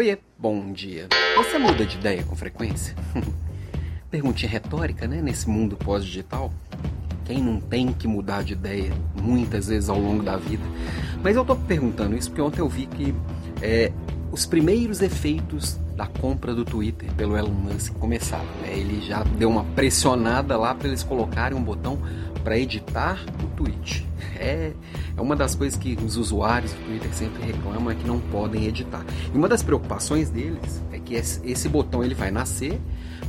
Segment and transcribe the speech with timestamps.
[0.00, 1.08] Oiê, bom dia.
[1.36, 2.96] Você muda de ideia com frequência?
[4.10, 5.20] Perguntinha retórica, né?
[5.20, 6.50] Nesse mundo pós-digital.
[7.26, 10.64] Quem não tem que mudar de ideia muitas vezes ao longo da vida?
[11.22, 13.14] Mas eu tô perguntando isso porque ontem eu vi que
[13.60, 13.92] é,
[14.32, 18.48] os primeiros efeitos da compra do Twitter pelo Elon Musk começaram.
[18.62, 18.78] Né?
[18.78, 21.98] Ele já deu uma pressionada lá para eles colocarem um botão
[22.42, 24.09] para editar o tweet.
[24.40, 24.72] É,
[25.14, 28.64] é uma das coisas que os usuários do Twitter sempre reclamam é que não podem
[28.64, 29.04] editar.
[29.32, 32.80] E uma das preocupações deles é que esse, botão ele vai nascer,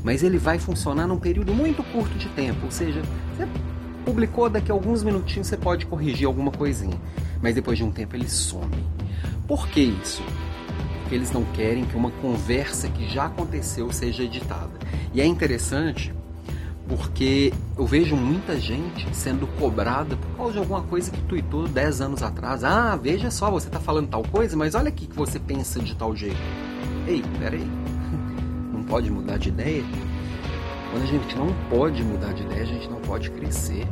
[0.06, 2.66] mas ele vai funcionar num período muito curto de tempo.
[2.66, 3.02] Ou seja,
[3.36, 3.46] você
[4.06, 6.98] publicou daqui a alguns minutinhos você pode corrigir alguma coisinha,
[7.42, 8.72] mas depois de um tempo ele some.
[9.46, 10.24] Por que isso?
[11.02, 14.80] Porque eles não querem que uma conversa que já aconteceu seja editada.
[15.14, 16.14] E é interessante
[16.98, 22.02] porque eu vejo muita gente sendo cobrada por causa de alguma coisa que tweetou 10
[22.02, 22.66] anos atrás.
[22.66, 25.96] Ah, veja só, você está falando tal coisa, mas olha aqui que você pensa de
[25.96, 26.36] tal jeito.
[27.08, 27.66] Ei, peraí,
[28.74, 29.86] não pode mudar de ideia?
[30.92, 33.88] Quando a gente não pode mudar de ideia, a gente não pode crescer.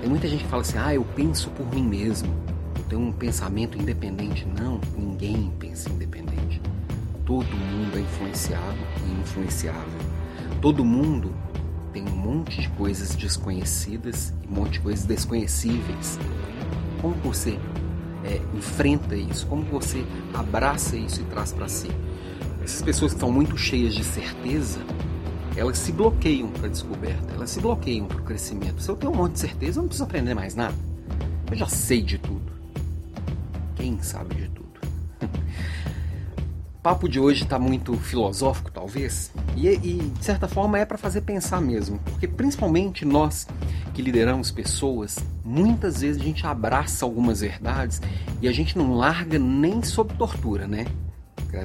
[0.00, 2.34] Tem muita gente que fala assim, ah, eu penso por mim mesmo.
[2.76, 4.44] Eu tenho um pensamento independente.
[4.60, 6.60] Não, ninguém pensa independente.
[7.24, 10.15] Todo mundo é influenciado e influenciável
[10.60, 11.34] todo mundo
[11.92, 16.18] tem um monte de coisas desconhecidas e um monte de coisas desconhecíveis.
[17.00, 17.58] Como você
[18.24, 19.46] é, enfrenta isso?
[19.46, 21.88] Como você abraça isso e traz para si?
[22.62, 24.80] Essas pessoas que estão muito cheias de certeza,
[25.56, 28.82] elas se bloqueiam para a descoberta, elas se bloqueiam para o crescimento.
[28.82, 30.74] Se eu tenho um monte de certeza, eu não preciso aprender mais nada.
[31.50, 32.52] Eu já sei de tudo.
[33.76, 34.66] Quem sabe de tudo?
[35.22, 40.98] o papo de hoje está muito filosófico, talvez, e, e de certa forma é para
[40.98, 43.46] fazer pensar mesmo, porque principalmente nós
[43.94, 48.00] que lideramos pessoas, muitas vezes a gente abraça algumas verdades
[48.42, 50.86] e a gente não larga nem sob tortura, né?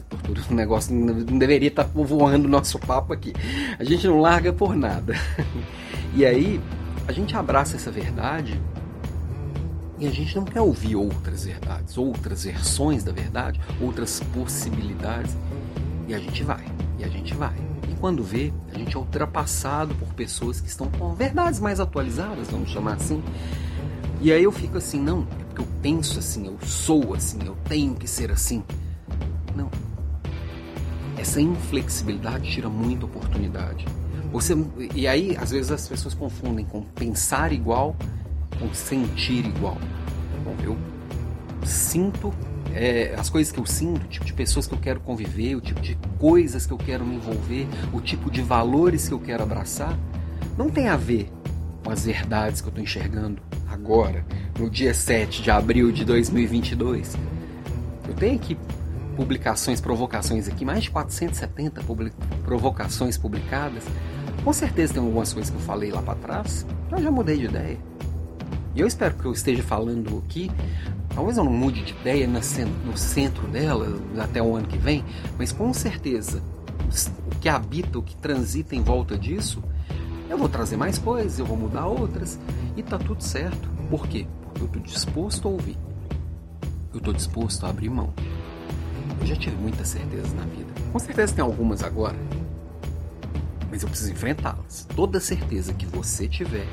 [0.09, 3.34] Tortura um negócio não deveria estar tá voando nosso papo aqui.
[3.78, 5.14] A gente não larga por nada.
[6.14, 6.59] E aí
[7.08, 8.62] a gente abraça essa verdade
[9.97, 15.38] e a gente não quer ouvir outras verdades, outras versões da verdade, outras possibilidades.
[16.12, 16.66] E a gente vai,
[17.00, 17.56] e a gente vai
[18.02, 22.72] quando vê, a gente é ultrapassado por pessoas que estão com verdades mais atualizadas, vamos
[22.72, 23.24] chamar assim.
[24.20, 27.56] E aí eu fico assim, não, é porque eu penso assim, eu sou assim, eu
[27.70, 28.64] tenho que ser assim.
[29.56, 29.70] Não.
[31.16, 33.86] Essa inflexibilidade tira muita oportunidade.
[34.32, 34.58] Você,
[34.96, 37.96] e aí, às vezes, as pessoas confundem com pensar igual
[38.58, 39.78] com sentir igual.
[40.44, 40.78] Bom, eu
[41.66, 42.34] sinto
[42.74, 45.62] é, as coisas que eu sinto, o tipo de pessoas que eu quero conviver, o
[45.62, 49.44] tipo de coisas que eu quero me envolver, o tipo de valores que eu quero
[49.44, 49.98] abraçar,
[50.58, 51.31] não tem a ver
[51.84, 54.26] com as verdades que eu estou enxergando agora,
[54.60, 57.18] no dia 7 de abril de 2022.
[58.08, 58.58] Eu tenho aqui
[59.16, 63.84] publicações, provocações aqui, mais de 470 public provocações publicadas.
[64.44, 67.46] Com certeza tem algumas coisas que eu falei lá para trás, eu já mudei de
[67.46, 67.78] ideia.
[68.74, 70.50] E eu espero que eu esteja falando aqui
[71.14, 73.88] Talvez eu não mude de ideia no centro dela
[74.22, 75.04] até o ano que vem,
[75.38, 76.42] mas com certeza
[77.32, 79.62] o que habita, o que transita em volta disso,
[80.30, 82.40] eu vou trazer mais coisas, eu vou mudar outras
[82.76, 83.70] e tá tudo certo.
[83.90, 84.26] Por quê?
[84.44, 85.78] Porque eu estou disposto a ouvir.
[86.94, 88.14] Eu estou disposto a abrir mão.
[89.20, 90.72] Eu já tive muitas certezas na vida.
[90.92, 92.16] Com certeza tem algumas agora.
[93.70, 94.88] Mas eu preciso enfrentá-las.
[94.96, 96.68] Toda certeza que você tiver.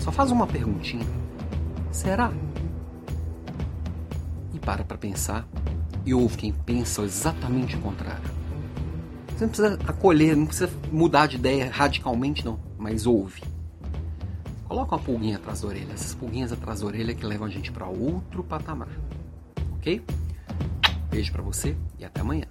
[0.00, 1.06] Só faz uma perguntinha.
[1.90, 2.32] Será?
[4.68, 5.48] Para para pensar
[6.04, 8.30] e ouve quem pensa exatamente o contrário.
[9.28, 13.42] Você não precisa acolher, não precisa mudar de ideia radicalmente, não, mas ouve.
[14.64, 17.72] Coloca uma pulguinha atrás da orelha, essas pulguinhas atrás da orelha que levam a gente
[17.72, 18.90] para outro patamar.
[19.76, 20.04] Ok?
[21.08, 22.44] Beijo para você e até amanhã.